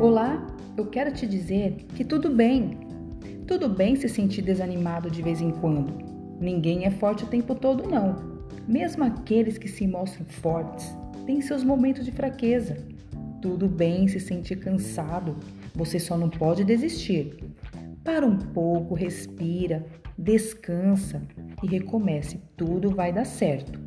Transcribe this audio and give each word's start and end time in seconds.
Olá, 0.00 0.46
eu 0.76 0.86
quero 0.86 1.12
te 1.12 1.26
dizer 1.26 1.84
que 1.94 2.02
tudo 2.02 2.30
bem. 2.30 2.78
Tudo 3.46 3.68
bem 3.68 3.94
se 3.94 4.08
sentir 4.08 4.40
desanimado 4.40 5.10
de 5.10 5.20
vez 5.22 5.40
em 5.40 5.50
quando. 5.50 5.92
Ninguém 6.40 6.86
é 6.86 6.90
forte 6.90 7.24
o 7.24 7.26
tempo 7.26 7.54
todo, 7.54 7.88
não. 7.88 8.16
Mesmo 8.66 9.04
aqueles 9.04 9.58
que 9.58 9.68
se 9.68 9.86
mostram 9.86 10.24
fortes 10.24 10.96
têm 11.26 11.42
seus 11.42 11.62
momentos 11.62 12.04
de 12.04 12.10
fraqueza. 12.10 12.78
Tudo 13.42 13.68
bem 13.68 14.08
se 14.08 14.18
sentir 14.18 14.56
cansado, 14.56 15.36
você 15.74 16.00
só 16.00 16.16
não 16.16 16.30
pode 16.30 16.64
desistir. 16.64 17.36
Para 18.02 18.26
um 18.26 18.38
pouco, 18.38 18.94
respira, 18.94 19.84
descansa 20.16 21.22
e 21.62 21.66
recomece. 21.66 22.40
Tudo 22.56 22.90
vai 22.90 23.12
dar 23.12 23.26
certo. 23.26 23.78